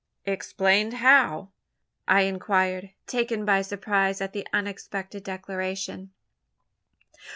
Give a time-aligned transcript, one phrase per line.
[0.25, 0.93] "Explained!
[0.93, 1.49] How?"
[2.07, 6.11] I inquired, taken by surprise at the unexpected declaration.